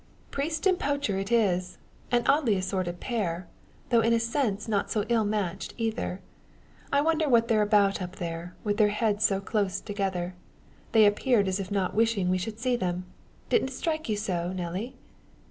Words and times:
"Priest 0.31 0.65
and 0.65 0.79
poacher 0.79 1.19
it 1.19 1.31
is! 1.31 1.77
An 2.11 2.23
oddly 2.25 2.55
assorted 2.55 2.99
pair; 2.99 3.45
though 3.89 4.01
in 4.01 4.13
a 4.13 4.19
sense 4.19 4.67
not 4.67 4.89
so 4.89 5.05
ill 5.09 5.23
matched 5.23 5.75
either. 5.77 6.21
I 6.91 7.01
wonder 7.01 7.29
what 7.29 7.47
they're 7.49 7.61
about 7.61 8.01
up 8.01 8.15
there, 8.15 8.55
with 8.63 8.77
their 8.77 8.87
heads 8.87 9.23
so 9.23 9.39
close 9.39 9.79
together. 9.79 10.33
They 10.93 11.05
appeared 11.05 11.47
as 11.47 11.59
if 11.59 11.69
not 11.69 11.93
wishing 11.93 12.31
we 12.31 12.39
should 12.39 12.57
see 12.59 12.75
them! 12.75 13.05
Didn't 13.49 13.69
it 13.69 13.73
strike 13.73 14.09
you 14.09 14.15
so, 14.17 14.51
Nelly?" 14.51 14.95